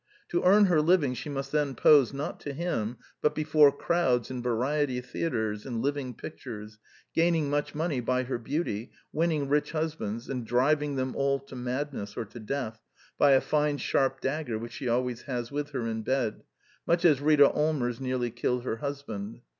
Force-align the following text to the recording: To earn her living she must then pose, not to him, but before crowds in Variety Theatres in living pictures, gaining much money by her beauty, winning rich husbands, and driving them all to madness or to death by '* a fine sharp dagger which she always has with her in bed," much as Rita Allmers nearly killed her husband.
To 0.29 0.41
earn 0.43 0.65
her 0.65 0.81
living 0.81 1.13
she 1.13 1.29
must 1.29 1.51
then 1.51 1.75
pose, 1.75 2.11
not 2.11 2.39
to 2.39 2.53
him, 2.53 2.97
but 3.21 3.35
before 3.35 3.71
crowds 3.71 4.31
in 4.31 4.41
Variety 4.41 4.99
Theatres 4.99 5.63
in 5.63 5.79
living 5.83 6.15
pictures, 6.15 6.79
gaining 7.13 7.51
much 7.51 7.75
money 7.75 7.99
by 7.99 8.23
her 8.23 8.39
beauty, 8.39 8.93
winning 9.13 9.47
rich 9.47 9.73
husbands, 9.73 10.27
and 10.27 10.43
driving 10.43 10.95
them 10.95 11.15
all 11.15 11.37
to 11.41 11.55
madness 11.55 12.17
or 12.17 12.25
to 12.25 12.39
death 12.39 12.81
by 13.19 13.33
'* 13.33 13.33
a 13.33 13.41
fine 13.41 13.77
sharp 13.77 14.21
dagger 14.21 14.57
which 14.57 14.71
she 14.73 14.87
always 14.89 15.21
has 15.29 15.51
with 15.51 15.69
her 15.69 15.85
in 15.85 16.01
bed," 16.01 16.41
much 16.87 17.05
as 17.05 17.21
Rita 17.21 17.47
Allmers 17.49 17.99
nearly 17.99 18.31
killed 18.31 18.63
her 18.63 18.77
husband. 18.77 19.41